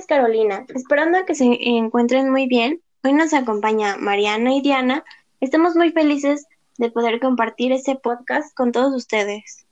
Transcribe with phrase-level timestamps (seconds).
[0.00, 0.64] es Carolina.
[0.74, 5.04] Esperando a que se encuentren muy bien, hoy nos acompaña Mariana y Diana.
[5.40, 6.46] Estamos muy felices
[6.78, 9.66] de poder compartir este podcast con todos ustedes.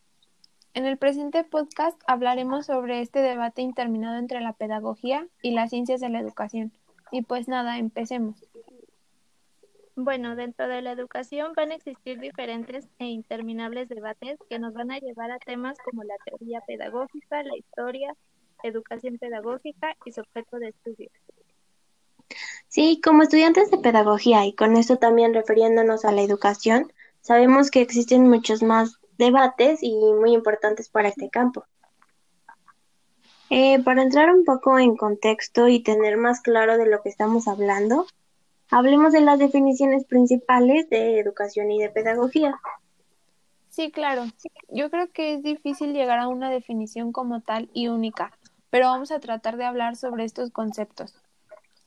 [0.74, 6.00] En el presente podcast hablaremos sobre este debate interminado entre la pedagogía y las ciencias
[6.00, 6.72] de la educación.
[7.10, 8.36] Y pues nada, empecemos.
[9.96, 14.90] Bueno, dentro de la educación van a existir diferentes e interminables debates que nos van
[14.90, 18.14] a llevar a temas como la teoría pedagógica, la historia,
[18.62, 21.10] educación pedagógica y su objeto de estudio.
[22.68, 27.80] Sí, como estudiantes de pedagogía y con esto también refiriéndonos a la educación, sabemos que
[27.80, 31.64] existen muchos más debates y muy importantes para este campo.
[33.50, 37.48] Eh, para entrar un poco en contexto y tener más claro de lo que estamos
[37.48, 38.06] hablando,
[38.70, 42.60] Hablemos de las definiciones principales de educación y de pedagogía.
[43.70, 44.24] Sí, claro.
[44.68, 48.36] Yo creo que es difícil llegar a una definición como tal y única,
[48.70, 51.14] pero vamos a tratar de hablar sobre estos conceptos.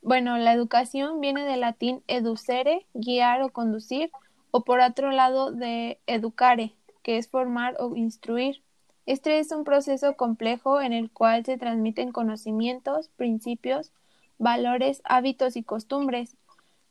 [0.02, 4.12] Bueno, la educación viene del latín educere, guiar o conducir,
[4.52, 8.64] o por otro lado de educare, que es formar o instruir.
[9.06, 13.92] Este es un proceso complejo en el cual se transmiten conocimientos, principios,
[14.38, 16.36] valores, hábitos y costumbres,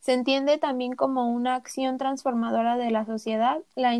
[0.01, 3.95] se entiende también como una acción transformadora de la sociedad, la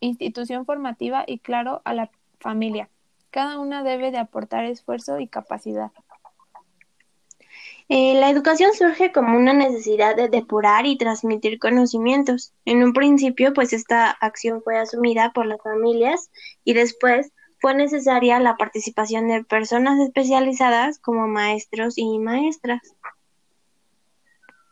[0.00, 2.88] institución formativa y, claro, a la familia.
[3.32, 5.90] Cada una debe de aportar esfuerzo y capacidad.
[7.88, 12.52] Eh, la educación surge como una necesidad de depurar y transmitir conocimientos.
[12.66, 16.30] En un principio, pues esta acción fue asumida por las familias
[16.62, 22.94] y después fue necesaria la participación de personas especializadas como maestros y maestras.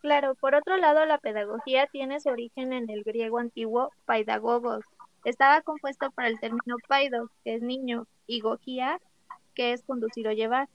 [0.02, 4.84] Claro, por otro lado, la pedagogía tiene su origen en el griego antiguo paidagogos.
[5.24, 9.00] Estaba compuesto por el término paidos, que es niño, y gogía,
[9.54, 10.68] que es conducir o llevar.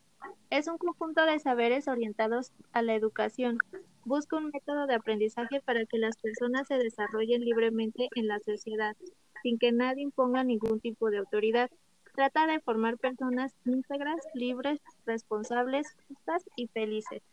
[0.49, 3.57] Es un conjunto de saberes orientados a la educación.
[4.05, 8.95] Busca un método de aprendizaje para que las personas se desarrollen libremente en la sociedad,
[9.41, 11.71] sin que nadie imponga ningún tipo de autoridad.
[12.13, 17.23] Trata de formar personas íntegras, libres, responsables, justas y felices.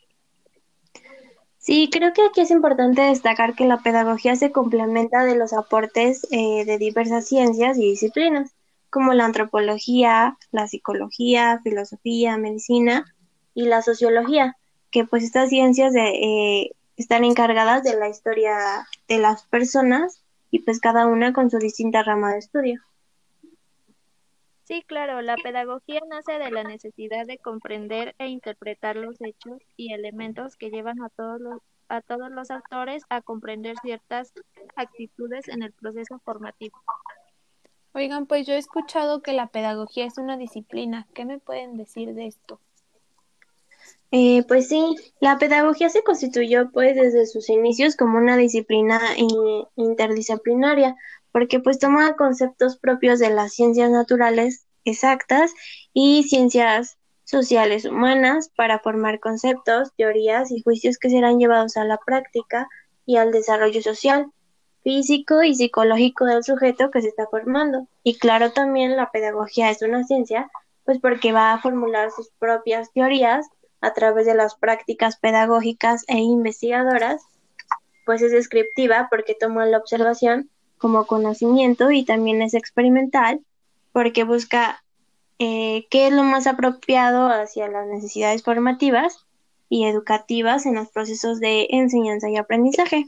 [1.63, 6.27] Sí, creo que aquí es importante destacar que la pedagogía se complementa de los aportes
[6.33, 8.51] eh, de diversas ciencias y disciplinas,
[8.91, 13.15] como la antropología, la psicología, filosofía, medicina
[13.55, 14.57] y la sociología,
[14.91, 20.21] que pues estas ciencias eh, están encargadas de la historia de las personas
[20.51, 22.83] y pues cada una con su distinta rama de estudio.
[24.65, 29.93] Sí, claro, la pedagogía nace de la necesidad de comprender e interpretar los hechos y
[29.93, 34.33] elementos que llevan a todos los, a todos los actores a comprender ciertas
[34.77, 36.81] actitudes en el proceso formativo.
[37.95, 41.07] Oigan, pues yo he escuchado que la pedagogía es una disciplina.
[41.13, 42.61] ¿Qué me pueden decir de esto?
[44.13, 49.01] Eh, pues sí, la pedagogía se constituyó pues desde sus inicios como una disciplina
[49.77, 50.97] interdisciplinaria,
[51.33, 55.53] porque pues toma conceptos propios de las ciencias naturales exactas
[55.93, 61.99] y ciencias sociales humanas para formar conceptos, teorías y juicios que serán llevados a la
[61.99, 62.69] práctica
[63.07, 64.31] y al desarrollo social,
[64.83, 67.89] físico y psicológico del sujeto que se está formando.
[68.03, 70.51] Y claro, también la pedagogía es una ciencia,
[70.85, 73.49] pues porque va a formular sus propias teorías
[73.81, 77.23] a través de las prácticas pedagógicas e investigadoras,
[78.05, 80.51] pues es descriptiva porque toma la observación
[80.83, 83.41] como conocimiento y también es experimental
[83.93, 84.83] porque busca
[85.39, 89.25] eh, qué es lo más apropiado hacia las necesidades formativas
[89.69, 93.07] y educativas en los procesos de enseñanza y aprendizaje.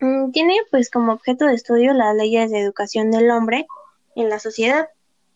[0.00, 3.66] Mm, tiene pues como objeto de estudio las leyes de educación del hombre
[4.14, 4.88] en la sociedad.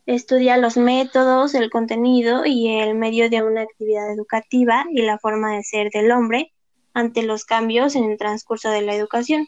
[0.04, 5.56] Estudia los métodos, el contenido y el medio de una actividad educativa y la forma
[5.56, 6.52] de ser del hombre
[6.92, 9.46] ante los cambios en el transcurso de la educación.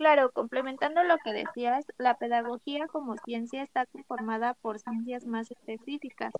[0.00, 6.32] Claro, complementando lo que decías, la pedagogía como ciencia está conformada por ciencias más específicas,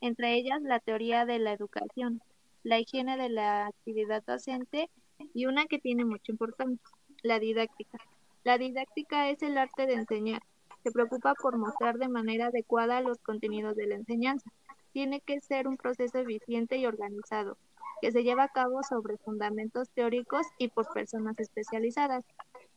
[0.00, 2.22] entre ellas la teoría de la educación,
[2.62, 4.88] la higiene de la actividad docente
[5.34, 6.78] y una que tiene mucha importancia,
[7.24, 7.98] la didáctica.
[8.44, 10.42] La didáctica es el arte de enseñar.
[10.84, 14.48] Se preocupa por mostrar de manera adecuada los contenidos de la enseñanza.
[14.92, 17.58] Tiene que ser un proceso eficiente y organizado,
[18.00, 22.24] que se lleva a cabo sobre fundamentos teóricos y por personas especializadas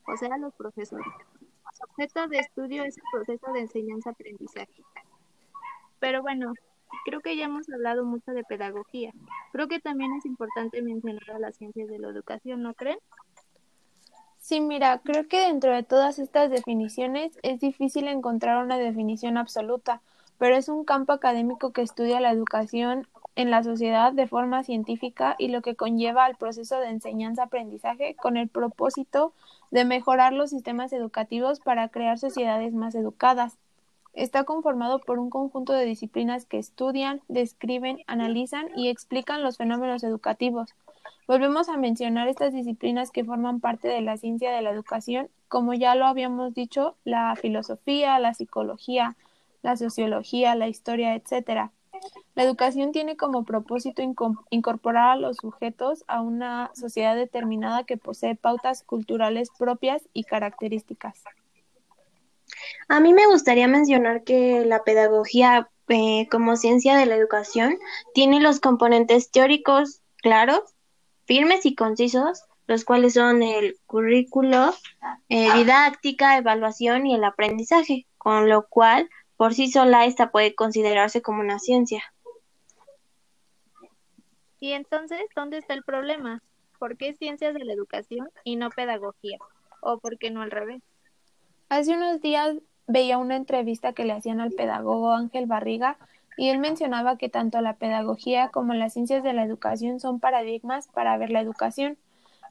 [0.06, 1.06] o sea, los profesores.
[1.72, 4.82] Su objeto de estudio es el proceso de enseñanza-aprendizaje.
[5.98, 6.52] Pero bueno,
[7.04, 9.12] creo que ya hemos hablado mucho de pedagogía.
[9.52, 12.98] Creo que también es importante mencionar a las ciencias de la educación, ¿no creen?
[14.38, 20.02] Sí, mira, creo que dentro de todas estas definiciones es difícil encontrar una definición absoluta,
[20.36, 25.36] pero es un campo académico que estudia la educación en la sociedad de forma científica
[25.38, 29.32] y lo que conlleva al proceso de enseñanza-aprendizaje con el propósito
[29.70, 33.56] de mejorar los sistemas educativos para crear sociedades más educadas.
[34.12, 40.04] Está conformado por un conjunto de disciplinas que estudian, describen, analizan y explican los fenómenos
[40.04, 40.74] educativos.
[41.26, 45.72] Volvemos a mencionar estas disciplinas que forman parte de la ciencia de la educación, como
[45.72, 49.16] ya lo habíamos dicho, la filosofía, la psicología,
[49.62, 51.70] la sociología, la historia, etc.
[52.34, 54.02] La educación tiene como propósito
[54.50, 61.22] incorporar a los sujetos a una sociedad determinada que posee pautas culturales propias y características.
[62.88, 67.78] A mí me gustaría mencionar que la pedagogía eh, como ciencia de la educación
[68.14, 70.60] tiene los componentes teóricos claros,
[71.26, 74.74] firmes y concisos, los cuales son el currículo,
[75.28, 79.10] eh, didáctica, evaluación y el aprendizaje, con lo cual
[79.42, 82.04] por sí sola esta puede considerarse como una ciencia.
[84.60, 86.40] Y entonces, ¿dónde está el problema?
[86.78, 89.38] ¿Por qué ciencias de la educación y no pedagogía?
[89.80, 90.80] ¿O por qué no al revés?
[91.70, 92.54] Hace unos días
[92.86, 95.98] veía una entrevista que le hacían al pedagogo Ángel Barriga
[96.36, 100.86] y él mencionaba que tanto la pedagogía como las ciencias de la educación son paradigmas
[100.86, 101.98] para ver la educación.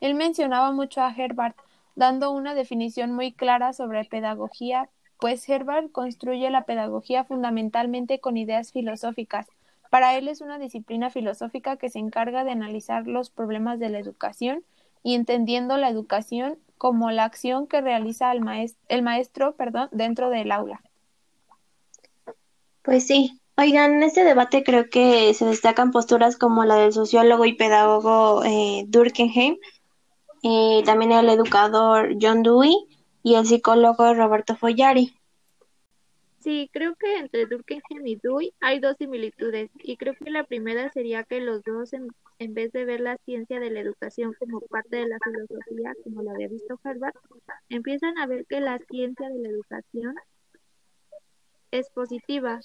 [0.01, 1.55] Él mencionaba mucho a Herbart,
[1.95, 4.89] dando una definición muy clara sobre pedagogía,
[5.21, 9.45] pues Herbart construye la pedagogía fundamentalmente con ideas filosóficas.
[9.91, 13.99] Para él es una disciplina filosófica que se encarga de analizar los problemas de la
[13.99, 14.63] educación
[15.03, 20.31] y entendiendo la educación como la acción que realiza el, maestro, el maestro perdón, dentro
[20.31, 20.81] del aula.
[22.81, 23.39] Pues sí.
[23.57, 28.43] Oigan, en este debate creo que se destacan posturas como la del sociólogo y pedagogo
[28.43, 29.57] eh, Durkheim,
[30.41, 32.73] eh, también el educador John Dewey
[33.23, 35.13] y el psicólogo Roberto Follari.
[36.39, 40.91] Sí, creo que entre Durkheim y Dewey hay dos similitudes y creo que la primera
[40.91, 42.07] sería que los dos en,
[42.39, 46.23] en, vez de ver la ciencia de la educación como parte de la filosofía, como
[46.23, 47.15] lo había visto Herbert,
[47.69, 50.15] empiezan a ver que la ciencia de la educación
[51.69, 52.59] es positiva,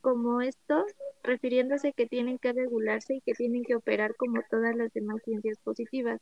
[0.00, 0.86] como esto
[1.24, 5.58] refiriéndose que tienen que regularse y que tienen que operar como todas las demás ciencias
[5.58, 6.20] positivas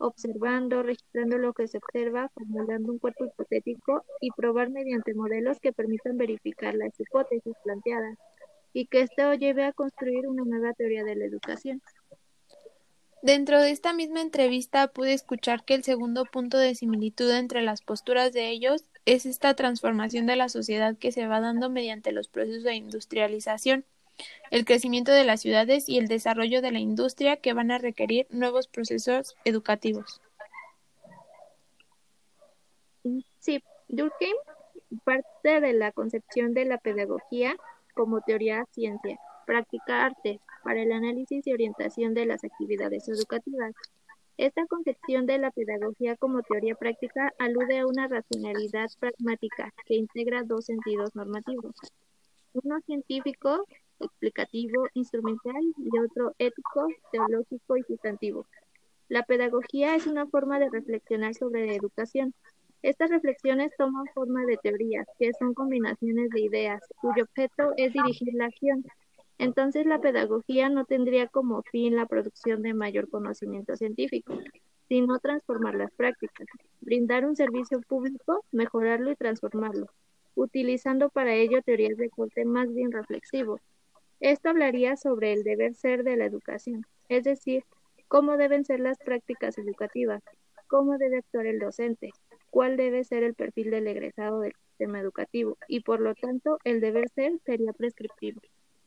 [0.00, 5.72] observando, registrando lo que se observa, formulando un cuerpo hipotético y probar mediante modelos que
[5.72, 8.18] permitan verificar las hipótesis planteadas
[8.72, 11.82] y que esto lleve a construir una nueva teoría de la educación.
[13.22, 17.82] Dentro de esta misma entrevista pude escuchar que el segundo punto de similitud entre las
[17.82, 22.28] posturas de ellos es esta transformación de la sociedad que se va dando mediante los
[22.28, 23.84] procesos de industrialización
[24.50, 28.26] el crecimiento de las ciudades y el desarrollo de la industria que van a requerir
[28.30, 30.20] nuevos procesos educativos.
[33.38, 34.36] Sí, Durkheim
[35.04, 37.54] parte de la concepción de la pedagogía
[37.94, 43.72] como teoría ciencia, práctica arte, para el análisis y orientación de las actividades educativas.
[44.36, 50.42] Esta concepción de la pedagogía como teoría práctica alude a una racionalidad pragmática que integra
[50.44, 51.74] dos sentidos normativos.
[52.52, 53.66] Uno científico
[54.00, 58.46] explicativo, instrumental y otro ético, teológico y sustantivo.
[59.08, 62.32] La pedagogía es una forma de reflexionar sobre la educación.
[62.82, 68.32] Estas reflexiones toman forma de teorías, que son combinaciones de ideas, cuyo objeto es dirigir
[68.34, 68.84] la acción.
[69.36, 74.38] Entonces la pedagogía no tendría como fin la producción de mayor conocimiento científico,
[74.88, 76.46] sino transformar las prácticas,
[76.80, 79.86] brindar un servicio público, mejorarlo y transformarlo,
[80.34, 83.60] utilizando para ello teorías de corte más bien reflexivo,
[84.20, 87.64] esto hablaría sobre el deber ser de la educación, es decir,
[88.06, 90.22] cómo deben ser las prácticas educativas,
[90.68, 92.10] cómo debe actuar el docente,
[92.50, 96.80] cuál debe ser el perfil del egresado del sistema educativo y por lo tanto el
[96.80, 98.40] deber ser sería prescriptivo.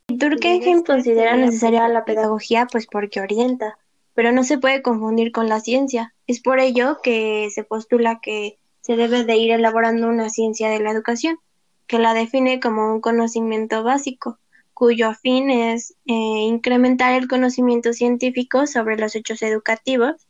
[0.08, 3.78] Durkheim considera necesaria la pedagogía pues porque orienta,
[4.14, 6.14] pero no se puede confundir con la ciencia.
[6.28, 10.80] Es por ello que se postula que se debe de ir elaborando una ciencia de
[10.80, 11.40] la educación,
[11.88, 14.38] que la define como un conocimiento básico
[14.74, 20.28] cuyo fin es eh, incrementar el conocimiento científico sobre los hechos educativos,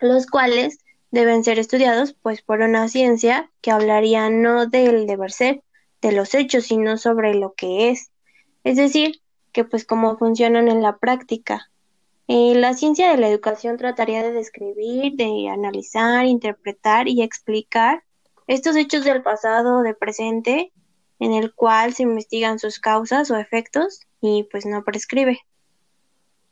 [0.00, 0.78] los cuales
[1.10, 5.62] deben ser estudiados pues por una ciencia que hablaría no del deber ser
[6.00, 8.10] de los hechos, sino sobre lo que es,
[8.64, 9.20] es decir,
[9.52, 11.70] que pues cómo funcionan en la práctica.
[12.28, 18.02] Eh, la ciencia de la educación trataría de describir, de analizar, interpretar y explicar
[18.46, 20.72] estos hechos del pasado, de presente
[21.22, 25.38] en el cual se investigan sus causas o efectos y pues no prescribe.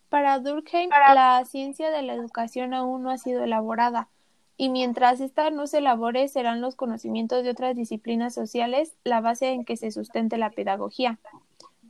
[0.08, 4.08] Para Durkheim, la ciencia de la educación aún no ha sido elaborada,
[4.56, 9.50] y mientras ésta no se elabore serán los conocimientos de otras disciplinas sociales la base
[9.50, 11.18] en que se sustente la pedagogía.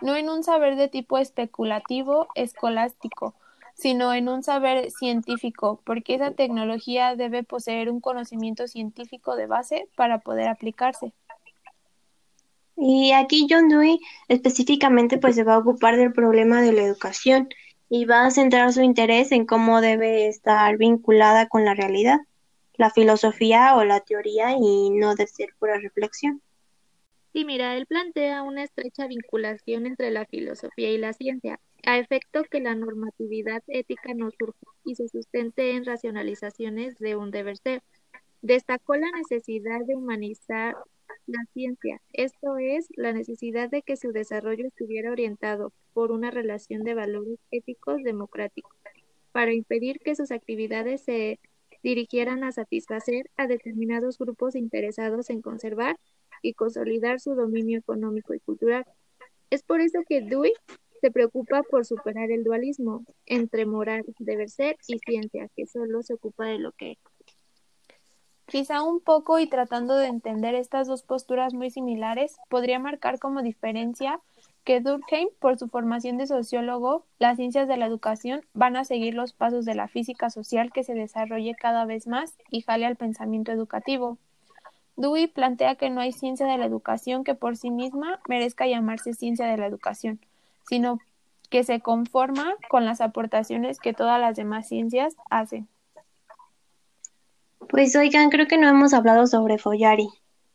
[0.00, 3.34] no en un saber de tipo especulativo, escolástico,
[3.74, 9.88] sino en un saber científico, porque esa tecnología debe poseer un conocimiento científico de base
[9.96, 11.12] para poder aplicarse.
[12.82, 17.50] Y aquí John Dewey específicamente pues se va a ocupar del problema de la educación
[17.90, 22.20] y va a centrar su interés en cómo debe estar vinculada con la realidad,
[22.78, 26.40] la filosofía o la teoría y no de ser pura reflexión.
[27.34, 32.44] Sí, mira, él plantea una estrecha vinculación entre la filosofía y la ciencia, a efecto
[32.50, 37.82] que la normatividad ética no surja y se sustente en racionalizaciones de un deber ser.
[38.40, 40.76] Destacó la necesidad de humanizar
[41.26, 46.82] la ciencia, esto es, la necesidad de que su desarrollo estuviera orientado por una relación
[46.82, 48.72] de valores éticos democráticos,
[49.32, 51.38] para impedir que sus actividades se
[51.82, 55.96] dirigieran a satisfacer a determinados grupos interesados en conservar
[56.42, 58.84] y consolidar su dominio económico y cultural.
[59.50, 60.52] Es por eso que Dewey
[61.00, 66.14] se preocupa por superar el dualismo entre moral, deber ser y ciencia, que solo se
[66.14, 66.98] ocupa de lo que
[68.50, 73.42] Quizá un poco y tratando de entender estas dos posturas muy similares, podría marcar como
[73.42, 74.18] diferencia
[74.64, 79.14] que Durkheim, por su formación de sociólogo, las ciencias de la educación van a seguir
[79.14, 82.96] los pasos de la física social que se desarrolle cada vez más y jale al
[82.96, 84.18] pensamiento educativo.
[84.96, 89.14] Dewey plantea que no hay ciencia de la educación que por sí misma merezca llamarse
[89.14, 90.18] ciencia de la educación,
[90.68, 90.98] sino
[91.50, 95.68] que se conforma con las aportaciones que todas las demás ciencias hacen.
[97.70, 100.08] Pues oigan, creo que no hemos hablado sobre Follari.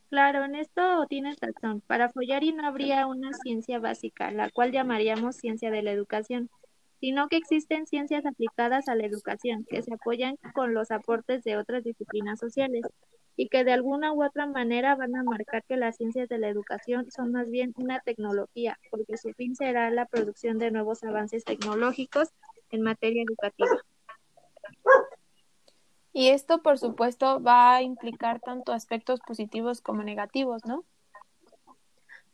[0.10, 1.82] Claro, en esto tienes razón.
[1.88, 6.50] Para Follari no habría una ciencia básica, la cual llamaríamos ciencia de la educación,
[7.00, 11.56] sino que existen ciencias aplicadas a la educación, que se apoyan con los aportes de
[11.56, 12.82] otras disciplinas sociales
[13.38, 16.50] y que de alguna u otra manera van a marcar que las ciencias de la
[16.50, 21.46] educación son más bien una tecnología, porque su fin será la producción de nuevos avances
[21.46, 22.30] tecnológicos
[22.72, 23.85] en materia educativa.
[26.18, 30.86] Y esto, por supuesto, va a implicar tanto aspectos positivos como negativos, ¿no?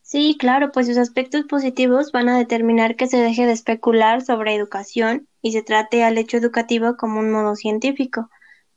[0.03, 4.53] Sí, claro, pues sus aspectos positivos van a determinar que se deje de especular sobre
[4.53, 8.29] educación y se trate al hecho educativo como un modo científico.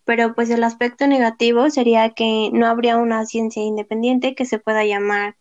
[0.07, 4.87] Pero pues el aspecto negativo sería que no habría una ciencia independiente que se pueda
[4.87, 5.37] llamar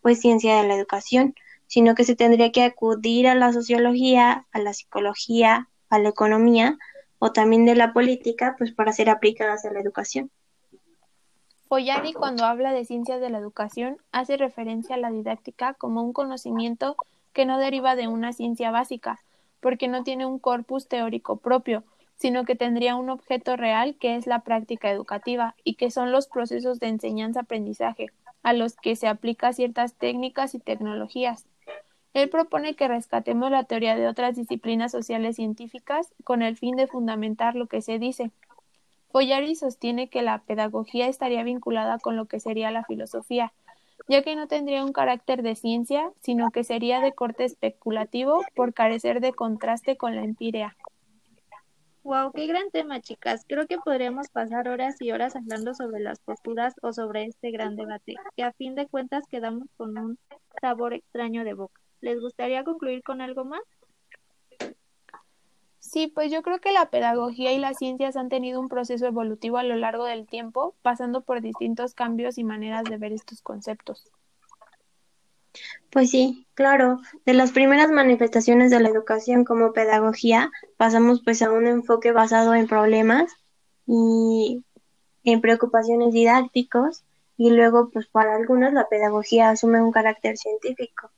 [0.00, 1.36] pues ciencia de la educación,
[1.68, 6.78] sino que se tendría que acudir a la sociología, a la psicología, a la economía,
[7.24, 10.30] o también de la política, pues para ser aplicadas a la educación.
[11.68, 16.12] Follari, cuando habla de ciencias de la educación, hace referencia a la didáctica como un
[16.12, 16.96] conocimiento
[17.32, 19.20] que no deriva de una ciencia básica,
[19.60, 21.82] porque no tiene un corpus teórico propio,
[22.16, 26.26] sino que tendría un objeto real que es la práctica educativa y que son los
[26.26, 28.08] procesos de enseñanza-aprendizaje,
[28.42, 31.46] a los que se aplica ciertas técnicas y tecnologías.
[32.14, 36.86] Él propone que rescatemos la teoría de otras disciplinas sociales científicas con el fin de
[36.86, 38.30] fundamentar lo que se dice.
[39.10, 43.52] Follari sostiene que la pedagogía estaría vinculada con lo que sería la filosofía,
[44.08, 48.74] ya que no tendría un carácter de ciencia, sino que sería de corte especulativo por
[48.74, 50.76] carecer de contraste con la empirea.
[52.04, 53.44] Wow, qué gran tema, chicas.
[53.48, 57.76] Creo que podríamos pasar horas y horas hablando sobre las posturas o sobre este gran
[57.76, 60.18] debate, que a fin de cuentas quedamos con un
[60.60, 61.80] sabor extraño de boca.
[62.04, 63.62] ¿Les gustaría concluir con algo más?
[65.78, 69.56] Sí, pues yo creo que la pedagogía y las ciencias han tenido un proceso evolutivo
[69.56, 74.10] a lo largo del tiempo, pasando por distintos cambios y maneras de ver estos conceptos.
[75.88, 77.00] Pues sí, claro.
[77.24, 82.54] De las primeras manifestaciones de la educación como pedagogía, pasamos pues a un enfoque basado
[82.54, 83.32] en problemas
[83.86, 84.62] y
[85.22, 87.02] en preocupaciones didácticos
[87.38, 91.10] y luego pues para algunos la pedagogía asume un carácter científico.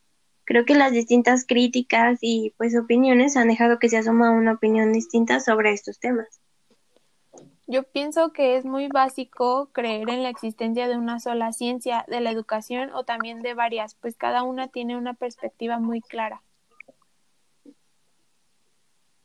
[0.47, 4.93] Creo que las distintas críticas y pues opiniones han dejado que se asoma una opinión
[4.93, 6.41] distinta sobre estos temas.
[7.67, 12.21] Yo pienso que es muy básico creer en la existencia de una sola ciencia de
[12.21, 16.43] la educación o también de varias, pues cada una tiene una perspectiva muy clara.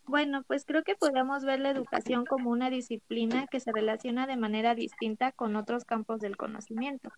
[0.07, 4.37] Bueno, pues creo que podemos ver la educación como una disciplina que se relaciona de
[4.37, 7.11] manera distinta con otros campos del conocimiento.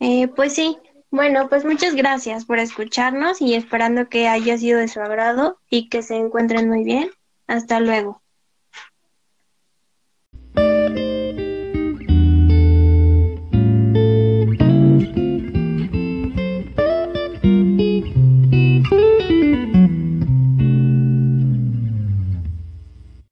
[0.00, 0.76] Eh, pues sí,
[1.10, 5.88] bueno, pues muchas gracias por escucharnos y esperando que haya sido de su agrado y
[5.90, 7.10] que se encuentren muy bien.
[7.46, 8.22] Hasta luego.